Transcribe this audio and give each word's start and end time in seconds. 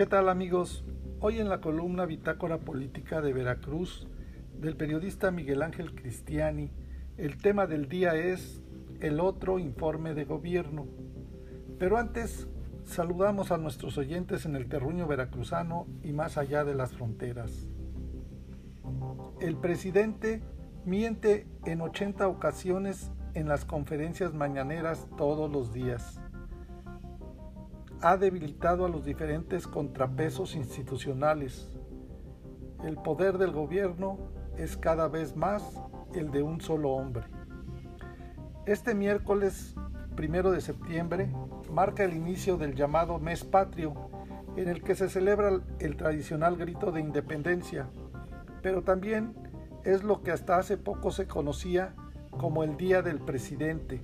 ¿Qué 0.00 0.06
tal 0.06 0.30
amigos? 0.30 0.82
Hoy 1.20 1.40
en 1.40 1.50
la 1.50 1.60
columna 1.60 2.06
Bitácora 2.06 2.56
Política 2.56 3.20
de 3.20 3.34
Veracruz 3.34 4.08
del 4.58 4.74
periodista 4.74 5.30
Miguel 5.30 5.60
Ángel 5.60 5.94
Cristiani, 5.94 6.70
el 7.18 7.36
tema 7.36 7.66
del 7.66 7.86
día 7.86 8.14
es 8.14 8.62
el 9.00 9.20
otro 9.20 9.58
informe 9.58 10.14
de 10.14 10.24
gobierno. 10.24 10.86
Pero 11.78 11.98
antes 11.98 12.48
saludamos 12.84 13.52
a 13.52 13.58
nuestros 13.58 13.98
oyentes 13.98 14.46
en 14.46 14.56
el 14.56 14.70
terruño 14.70 15.06
veracruzano 15.06 15.86
y 16.02 16.14
más 16.14 16.38
allá 16.38 16.64
de 16.64 16.74
las 16.74 16.92
fronteras. 16.92 17.68
El 19.38 19.56
presidente 19.58 20.42
miente 20.86 21.46
en 21.66 21.82
80 21.82 22.26
ocasiones 22.26 23.12
en 23.34 23.48
las 23.48 23.66
conferencias 23.66 24.32
mañaneras 24.32 25.08
todos 25.18 25.52
los 25.52 25.74
días 25.74 26.19
ha 28.02 28.16
debilitado 28.16 28.86
a 28.86 28.88
los 28.88 29.04
diferentes 29.04 29.66
contrapesos 29.66 30.54
institucionales. 30.54 31.68
El 32.82 32.96
poder 32.96 33.36
del 33.36 33.52
gobierno 33.52 34.18
es 34.56 34.76
cada 34.76 35.08
vez 35.08 35.36
más 35.36 35.78
el 36.14 36.30
de 36.30 36.42
un 36.42 36.60
solo 36.60 36.90
hombre. 36.90 37.24
Este 38.66 38.94
miércoles 38.94 39.74
primero 40.16 40.50
de 40.50 40.60
septiembre 40.60 41.30
marca 41.70 42.04
el 42.04 42.14
inicio 42.14 42.56
del 42.56 42.74
llamado 42.74 43.18
Mes 43.18 43.44
Patrio, 43.44 43.94
en 44.56 44.68
el 44.68 44.82
que 44.82 44.94
se 44.94 45.08
celebra 45.08 45.60
el 45.78 45.96
tradicional 45.96 46.56
grito 46.56 46.92
de 46.92 47.00
independencia, 47.00 47.88
pero 48.62 48.82
también 48.82 49.34
es 49.84 50.02
lo 50.02 50.22
que 50.22 50.32
hasta 50.32 50.56
hace 50.56 50.76
poco 50.76 51.10
se 51.10 51.26
conocía 51.26 51.94
como 52.30 52.64
el 52.64 52.76
Día 52.76 53.02
del 53.02 53.20
Presidente, 53.20 54.02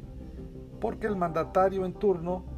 porque 0.81 1.07
el 1.07 1.17
mandatario 1.17 1.85
en 1.85 1.95
turno 1.95 2.56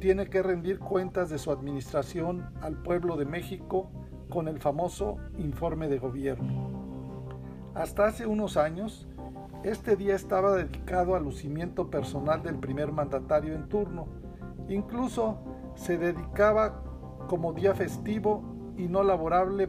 tiene 0.00 0.28
que 0.28 0.42
rendir 0.42 0.78
cuentas 0.78 1.28
de 1.28 1.38
su 1.38 1.52
administración 1.52 2.50
al 2.62 2.82
pueblo 2.82 3.16
de 3.16 3.26
México 3.26 3.90
con 4.30 4.48
el 4.48 4.58
famoso 4.58 5.18
informe 5.38 5.88
de 5.88 5.98
gobierno. 5.98 6.70
Hasta 7.74 8.06
hace 8.06 8.26
unos 8.26 8.56
años, 8.56 9.06
este 9.62 9.96
día 9.96 10.14
estaba 10.14 10.56
dedicado 10.56 11.14
al 11.14 11.24
lucimiento 11.24 11.90
personal 11.90 12.42
del 12.42 12.56
primer 12.56 12.92
mandatario 12.92 13.54
en 13.54 13.68
turno. 13.68 14.08
Incluso 14.68 15.38
se 15.74 15.98
dedicaba 15.98 16.82
como 17.28 17.52
día 17.52 17.74
festivo 17.74 18.42
y 18.78 18.88
no 18.88 19.02
laborable 19.02 19.68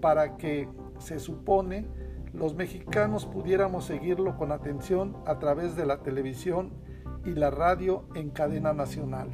para 0.00 0.36
que, 0.36 0.68
se 0.98 1.18
supone, 1.18 1.88
los 2.32 2.54
mexicanos 2.54 3.26
pudiéramos 3.26 3.84
seguirlo 3.84 4.36
con 4.36 4.52
atención 4.52 5.16
a 5.26 5.40
través 5.40 5.74
de 5.74 5.84
la 5.84 5.98
televisión 5.98 6.72
y 7.24 7.30
la 7.30 7.50
radio 7.50 8.04
en 8.14 8.30
cadena 8.30 8.72
nacional. 8.72 9.30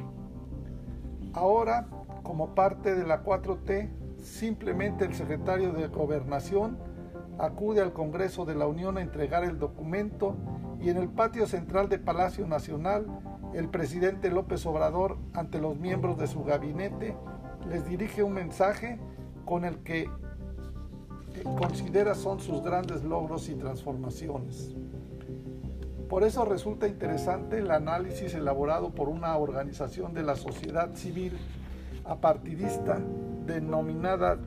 Ahora, 1.33 1.87
como 2.23 2.53
parte 2.55 2.95
de 2.95 3.05
la 3.05 3.23
4T, 3.23 3.89
simplemente 4.17 5.05
el 5.05 5.13
secretario 5.13 5.71
de 5.71 5.87
Gobernación 5.87 6.77
acude 7.39 7.81
al 7.81 7.93
Congreso 7.93 8.45
de 8.45 8.55
la 8.55 8.67
Unión 8.67 8.97
a 8.97 9.01
entregar 9.01 9.43
el 9.43 9.57
documento 9.57 10.35
y 10.79 10.89
en 10.89 10.97
el 10.97 11.09
patio 11.09 11.47
central 11.47 11.89
de 11.89 11.99
Palacio 11.99 12.47
Nacional, 12.47 13.07
el 13.53 13.69
presidente 13.69 14.29
López 14.29 14.65
Obrador, 14.65 15.17
ante 15.33 15.59
los 15.59 15.77
miembros 15.77 16.17
de 16.17 16.27
su 16.27 16.43
gabinete, 16.43 17.15
les 17.69 17.85
dirige 17.85 18.23
un 18.23 18.33
mensaje 18.33 18.99
con 19.45 19.65
el 19.65 19.79
que 19.79 20.09
considera 21.57 22.15
son 22.15 22.39
sus 22.39 22.61
grandes 22.61 23.03
logros 23.03 23.49
y 23.49 23.55
transformaciones. 23.55 24.75
Por 26.11 26.25
eso 26.25 26.43
resulta 26.43 26.89
interesante 26.89 27.59
el 27.59 27.71
análisis 27.71 28.33
elaborado 28.33 28.89
por 28.89 29.07
una 29.07 29.37
organización 29.37 30.13
de 30.13 30.23
la 30.23 30.35
sociedad 30.35 30.93
civil 30.93 31.37
apartidista 32.03 32.99
denominada 33.45 34.37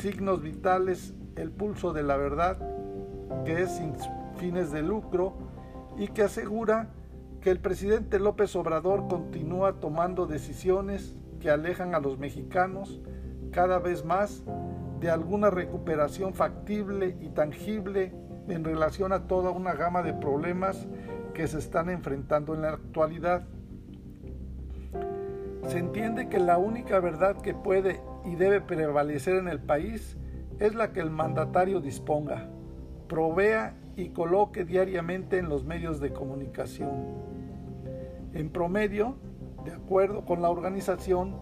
Signos 0.00 0.42
Vitales, 0.42 1.14
el 1.36 1.52
pulso 1.52 1.92
de 1.92 2.02
la 2.02 2.16
verdad, 2.16 2.58
que 3.44 3.62
es 3.62 3.70
sin 3.70 3.94
fines 4.36 4.72
de 4.72 4.82
lucro 4.82 5.34
y 5.96 6.08
que 6.08 6.22
asegura 6.22 6.88
que 7.40 7.50
el 7.50 7.60
presidente 7.60 8.18
López 8.18 8.56
Obrador 8.56 9.06
continúa 9.06 9.74
tomando 9.74 10.26
decisiones 10.26 11.14
que 11.38 11.50
alejan 11.50 11.94
a 11.94 12.00
los 12.00 12.18
mexicanos 12.18 13.00
cada 13.52 13.78
vez 13.78 14.04
más 14.04 14.42
de 14.98 15.08
alguna 15.08 15.50
recuperación 15.50 16.34
factible 16.34 17.16
y 17.20 17.28
tangible 17.28 18.12
en 18.48 18.64
relación 18.64 19.12
a 19.12 19.26
toda 19.26 19.50
una 19.50 19.74
gama 19.74 20.02
de 20.02 20.12
problemas 20.12 20.86
que 21.34 21.46
se 21.46 21.58
están 21.58 21.88
enfrentando 21.88 22.54
en 22.54 22.62
la 22.62 22.70
actualidad. 22.70 23.44
Se 25.68 25.78
entiende 25.78 26.28
que 26.28 26.38
la 26.38 26.58
única 26.58 27.00
verdad 27.00 27.40
que 27.40 27.54
puede 27.54 28.00
y 28.24 28.34
debe 28.34 28.60
prevalecer 28.60 29.36
en 29.36 29.48
el 29.48 29.60
país 29.60 30.16
es 30.58 30.74
la 30.74 30.92
que 30.92 31.00
el 31.00 31.10
mandatario 31.10 31.80
disponga, 31.80 32.48
provea 33.08 33.76
y 33.96 34.10
coloque 34.10 34.64
diariamente 34.64 35.38
en 35.38 35.48
los 35.48 35.64
medios 35.64 36.00
de 36.00 36.12
comunicación. 36.12 36.90
En 38.32 38.50
promedio, 38.50 39.16
de 39.64 39.72
acuerdo 39.72 40.24
con 40.24 40.42
la 40.42 40.50
organización, 40.50 41.40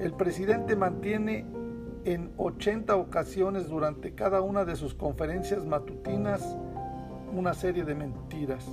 el 0.00 0.12
presidente 0.12 0.74
mantiene 0.76 1.46
en 2.04 2.32
80 2.36 2.96
ocasiones 2.96 3.68
durante 3.68 4.14
cada 4.14 4.40
una 4.40 4.64
de 4.64 4.76
sus 4.76 4.94
conferencias 4.94 5.64
matutinas 5.64 6.56
una 7.32 7.54
serie 7.54 7.84
de 7.84 7.94
mentiras. 7.94 8.66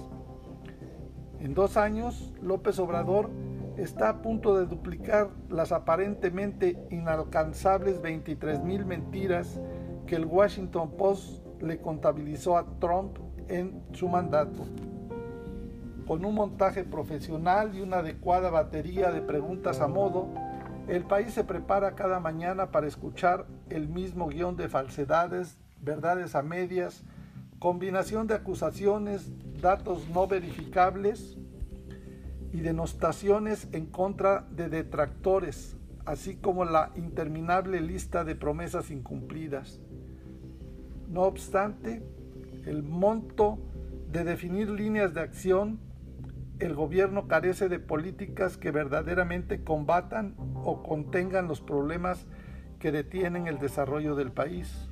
En 1.39 1.53
dos 1.53 1.77
años, 1.77 2.33
López 2.41 2.79
Obrador 2.79 3.29
está 3.77 4.09
a 4.09 4.21
punto 4.21 4.57
de 4.57 4.65
duplicar 4.65 5.29
las 5.49 5.71
aparentemente 5.71 6.77
inalcanzables 6.89 8.01
23 8.01 8.63
mil 8.63 8.85
mentiras 8.85 9.59
que 10.05 10.15
el 10.15 10.25
Washington 10.25 10.91
Post 10.97 11.45
le 11.61 11.79
contabilizó 11.79 12.57
a 12.57 12.65
Trump 12.79 13.17
en 13.47 13.81
su 13.93 14.09
mandato. 14.09 14.65
Con 16.05 16.25
un 16.25 16.35
montaje 16.35 16.83
profesional 16.83 17.75
y 17.75 17.81
una 17.81 17.97
adecuada 17.97 18.49
batería 18.49 19.11
de 19.11 19.21
preguntas 19.21 19.79
a 19.79 19.87
modo, 19.87 20.27
el 20.89 21.03
país 21.03 21.33
se 21.33 21.43
prepara 21.43 21.93
cada 21.93 22.19
mañana 22.19 22.71
para 22.71 22.87
escuchar 22.87 23.45
el 23.69 23.87
mismo 23.87 24.27
guion 24.27 24.57
de 24.57 24.69
falsedades, 24.69 25.59
verdades 25.79 26.33
a 26.33 26.41
medias, 26.41 27.03
combinación 27.59 28.25
de 28.25 28.33
acusaciones, 28.33 29.31
datos 29.61 30.09
no 30.09 30.27
verificables 30.27 31.37
y 32.51 32.61
denostaciones 32.61 33.67
en 33.71 33.85
contra 33.85 34.47
de 34.49 34.67
detractores, 34.67 35.77
así 36.05 36.37
como 36.37 36.65
la 36.65 36.91
interminable 36.95 37.81
lista 37.81 38.23
de 38.23 38.35
promesas 38.35 38.89
incumplidas. 38.89 39.79
No 41.07 41.21
obstante, 41.21 42.01
el 42.65 42.81
monto 42.81 43.59
de 44.11 44.23
definir 44.23 44.71
líneas 44.71 45.13
de 45.13 45.21
acción, 45.21 45.79
el 46.59 46.75
gobierno 46.75 47.27
carece 47.27 47.69
de 47.69 47.79
políticas 47.79 48.57
que 48.57 48.71
verdaderamente 48.71 49.63
combatan 49.63 50.35
o 50.63 50.83
contengan 50.83 51.47
los 51.47 51.61
problemas 51.61 52.27
que 52.79 52.91
detienen 52.91 53.47
el 53.47 53.59
desarrollo 53.59 54.15
del 54.15 54.31
país. 54.31 54.89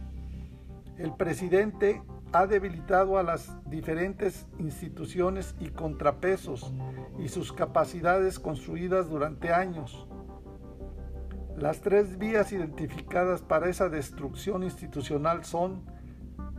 El 0.97 1.13
presidente 1.13 2.01
ha 2.33 2.47
debilitado 2.47 3.17
a 3.17 3.23
las 3.23 3.55
diferentes 3.69 4.47
instituciones 4.59 5.55
y 5.59 5.69
contrapesos 5.69 6.73
y 7.19 7.29
sus 7.29 7.53
capacidades 7.53 8.39
construidas 8.39 9.09
durante 9.09 9.51
años. 9.53 10.07
Las 11.57 11.81
tres 11.81 12.17
vías 12.17 12.51
identificadas 12.51 13.41
para 13.41 13.69
esa 13.69 13.89
destrucción 13.89 14.63
institucional 14.63 15.43
son, 15.43 15.83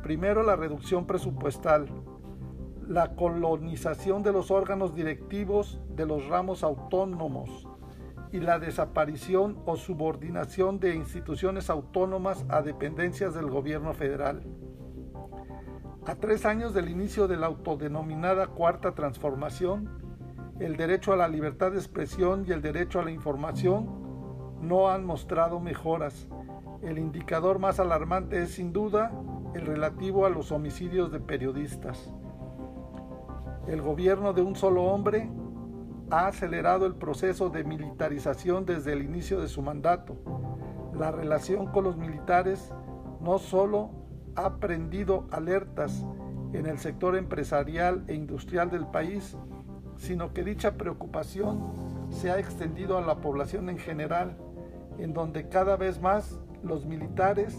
primero, 0.03 0.43
la 0.43 0.57
reducción 0.57 1.07
presupuestal, 1.07 1.89
la 2.89 3.15
colonización 3.15 4.23
de 4.23 4.33
los 4.33 4.51
órganos 4.51 4.95
directivos 4.95 5.79
de 5.91 6.07
los 6.07 6.27
ramos 6.27 6.63
autónomos 6.65 7.69
y 8.33 8.41
la 8.41 8.59
desaparición 8.59 9.59
o 9.67 9.77
subordinación 9.77 10.81
de 10.81 10.95
instituciones 10.95 11.69
autónomas 11.69 12.47
a 12.49 12.63
dependencias 12.63 13.35
del 13.35 13.51
gobierno 13.51 13.93
federal. 13.93 14.43
A 16.07 16.15
tres 16.15 16.47
años 16.47 16.73
del 16.73 16.89
inicio 16.89 17.29
de 17.29 17.37
la 17.37 17.49
autodenominada 17.49 18.47
Cuarta 18.47 18.95
Transformación, 18.95 19.91
el 20.59 20.79
derecho 20.79 21.13
a 21.13 21.17
la 21.17 21.29
libertad 21.29 21.73
de 21.73 21.77
expresión 21.77 22.47
y 22.49 22.53
el 22.53 22.63
derecho 22.63 23.01
a 23.01 23.05
la 23.05 23.11
información 23.11 24.57
no 24.63 24.89
han 24.89 25.05
mostrado 25.05 25.61
mejoras. 25.61 26.27
El 26.81 26.97
indicador 26.97 27.59
más 27.59 27.81
alarmante 27.81 28.43
es 28.43 28.53
sin 28.53 28.73
duda 28.73 29.13
el 29.55 29.67
relativo 29.67 30.25
a 30.25 30.31
los 30.31 30.53
homicidios 30.53 31.13
de 31.13 31.21
periodistas. 31.21 32.15
El 33.69 33.83
gobierno 33.83 34.33
de 34.33 34.41
un 34.41 34.57
solo 34.57 34.85
hombre 34.85 35.29
ha 36.11 36.27
acelerado 36.27 36.87
el 36.87 36.95
proceso 36.95 37.51
de 37.51 37.65
militarización 37.65 38.65
desde 38.65 38.95
el 38.95 39.03
inicio 39.03 39.43
de 39.43 39.49
su 39.49 39.61
mandato. 39.61 40.17
La 40.99 41.11
relación 41.11 41.67
con 41.67 41.85
los 41.85 41.99
militares 41.99 42.73
no 43.21 43.39
solo 43.39 43.91
ha 44.37 44.57
prendido 44.57 45.27
alertas 45.31 46.07
en 46.55 46.65
el 46.65 46.79
sector 46.79 47.15
empresarial 47.15 48.05
e 48.07 48.15
industrial 48.15 48.71
del 48.71 48.87
país, 48.87 49.37
sino 49.97 50.33
que 50.33 50.45
dicha 50.45 50.79
preocupación 50.79 51.61
se 52.09 52.31
ha 52.31 52.39
extendido 52.39 52.97
a 52.97 53.03
la 53.03 53.21
población 53.21 53.69
en 53.69 53.77
general 53.77 54.39
en 54.99 55.13
donde 55.13 55.51
cada 55.51 55.77
vez 55.77 56.01
más 56.01 56.41
los 56.63 56.87
militares 56.87 57.55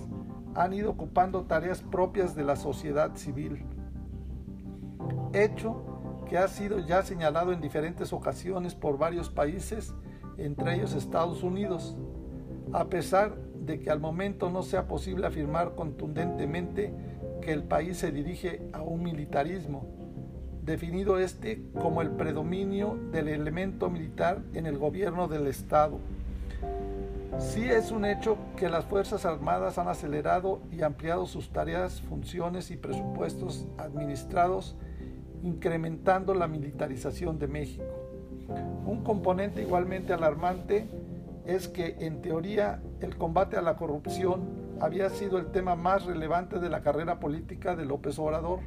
han 0.56 0.74
ido 0.74 0.90
ocupando 0.90 1.44
tareas 1.44 1.84
propias 1.84 2.34
de 2.34 2.46
la 2.46 2.56
sociedad 2.56 3.16
civil. 3.16 3.64
Hecho 5.34 5.89
que 6.30 6.38
ha 6.38 6.48
sido 6.48 6.80
ya 6.80 7.02
señalado 7.02 7.52
en 7.52 7.60
diferentes 7.60 8.14
ocasiones 8.14 8.76
por 8.76 8.98
varios 8.98 9.30
países, 9.30 9.94
entre 10.38 10.76
ellos 10.76 10.94
Estados 10.94 11.44
Unidos, 11.44 11.96
a 12.72 12.86
pesar 12.86 13.36
de 13.36 13.80
que 13.80 13.90
al 13.90 14.00
momento 14.00 14.50
no 14.50 14.62
sea 14.62 14.88
posible 14.88 15.26
afirmar 15.26 15.76
contundentemente 15.76 16.94
que 17.42 17.52
el 17.52 17.64
país 17.64 17.98
se 17.98 18.12
dirige 18.12 18.62
a 18.74 18.82
un 18.82 19.04
militarismo, 19.04 19.88
definido 20.64 21.18
este 21.18 21.64
como 21.82 22.02
el 22.02 22.12
predominio 22.12 22.98
del 23.12 23.28
elemento 23.28 23.90
militar 23.90 24.44
en 24.54 24.68
el 24.68 24.78
gobierno 24.78 25.28
del 25.28 25.48
Estado. 25.48 26.00
Sí 27.40 27.64
es 27.64 27.92
un 27.92 28.06
hecho 28.06 28.38
que 28.56 28.70
las 28.70 28.86
Fuerzas 28.86 29.26
Armadas 29.26 29.78
han 29.78 29.88
acelerado 29.88 30.62
y 30.72 30.84
ampliado 30.84 31.26
sus 31.26 31.50
tareas, 31.50 32.02
funciones 32.02 32.70
y 32.70 32.78
presupuestos 32.78 33.68
administrados, 33.78 34.76
incrementando 35.44 36.34
la 36.34 36.48
militarización 36.48 37.40
de 37.40 37.48
México. 37.48 37.86
Un 38.86 39.04
componente 39.04 39.62
igualmente 39.62 40.14
alarmante 40.14 40.90
es 41.46 41.68
que 41.68 41.98
en 42.00 42.22
teoría 42.22 42.82
el 43.02 43.18
combate 43.18 43.58
a 43.58 43.62
la 43.62 43.76
corrupción 43.76 44.42
había 44.80 45.10
sido 45.10 45.38
el 45.38 45.48
tema 45.48 45.76
más 45.76 46.06
relevante 46.06 46.60
de 46.60 46.70
la 46.70 46.82
carrera 46.82 47.20
política 47.20 47.76
de 47.76 47.86
López 47.86 48.18
Obrador. 48.20 48.60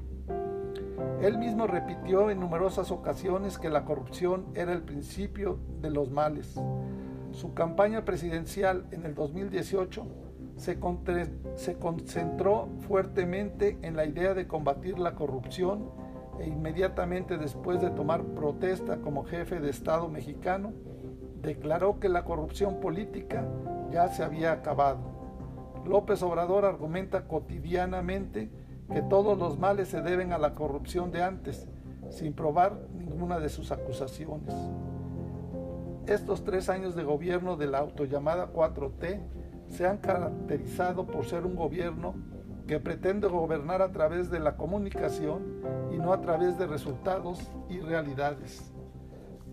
Él 1.21 1.39
mismo 1.39 1.67
repitió 1.67 2.31
en 2.31 2.41
numerosas 2.41 2.91
ocasiones 2.91 3.59
que 3.59 3.71
la 3.71 3.85
corrupción 3.85 4.47
era 4.55 4.73
el 4.73 4.83
principio 4.83 5.59
de 5.81 5.91
los 5.91 6.11
males. 6.11 6.61
Su 7.33 7.55
campaña 7.55 8.05
presidencial 8.05 8.87
en 8.91 9.07
el 9.07 9.15
2018 9.15 10.05
se, 10.57 10.79
se 11.55 11.79
concentró 11.79 12.69
fuertemente 12.87 13.79
en 13.83 13.97
la 13.97 14.05
idea 14.05 14.35
de 14.35 14.47
combatir 14.47 14.99
la 14.99 15.15
corrupción 15.15 15.91
e 16.39 16.47
inmediatamente 16.47 17.39
después 17.39 17.81
de 17.81 17.91
tomar 17.91 18.23
protesta 18.23 18.99
como 18.99 19.25
jefe 19.25 19.61
de 19.61 19.71
Estado 19.71 20.09
mexicano, 20.09 20.73
declaró 21.41 21.99
que 21.99 22.09
la 22.09 22.25
corrupción 22.25 22.81
política 22.81 23.45
ya 23.91 24.09
se 24.09 24.23
había 24.23 24.53
acabado. 24.53 25.01
López 25.85 26.23
Obrador 26.23 26.65
argumenta 26.65 27.27
cotidianamente 27.27 28.51
que 28.93 29.03
todos 29.03 29.39
los 29.39 29.59
males 29.59 29.89
se 29.89 30.03
deben 30.03 30.33
a 30.33 30.39
la 30.39 30.55
corrupción 30.55 31.11
de 31.11 31.23
antes, 31.23 31.67
sin 32.11 32.35
probar 32.35 32.79
ninguna 32.97 33.41
de 33.41 33.49
sus 33.49 33.73
acusaciones. 33.73 34.55
Estos 36.07 36.45
tres 36.45 36.69
años 36.69 36.95
de 36.95 37.05
gobierno 37.05 37.57
de 37.57 37.67
la 37.67 37.79
autollamada 37.79 38.53
4T 38.53 39.21
se 39.69 39.87
han 39.87 39.99
caracterizado 39.99 41.07
por 41.07 41.25
ser 41.25 41.47
un 41.47 41.57
gobierno 41.57 42.15
que 42.67 42.81
pretende 42.81 43.29
gobernar 43.29 43.83
a 43.83 43.93
través 43.93 44.31
de 44.31 44.41
la 44.41 44.57
comunicación 44.57 45.61
y 45.93 45.99
no 45.99 46.13
a 46.13 46.21
través 46.21 46.59
de 46.59 46.67
resultados 46.67 47.51
y 47.69 47.81
realidades. 47.81 48.73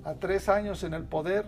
A 0.04 0.16
tres 0.16 0.50
años 0.50 0.84
en 0.84 0.94
el 0.94 1.06
poder, 1.06 1.46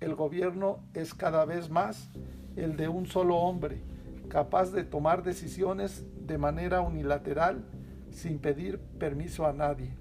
el 0.00 0.14
gobierno 0.14 0.80
es 0.92 1.14
cada 1.14 1.44
vez 1.44 1.70
más 1.70 2.10
el 2.56 2.76
de 2.76 2.88
un 2.88 3.06
solo 3.06 3.36
hombre, 3.36 3.82
capaz 4.28 4.70
de 4.72 4.84
tomar 4.84 5.22
decisiones 5.22 6.04
de 6.26 6.38
manera 6.38 6.80
unilateral 6.80 7.64
sin 8.10 8.38
pedir 8.38 8.78
permiso 8.78 9.46
a 9.46 9.52
nadie. 9.52 9.96